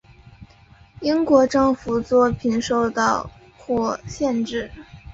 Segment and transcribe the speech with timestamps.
[1.01, 4.71] 英国政府作品受到或限制。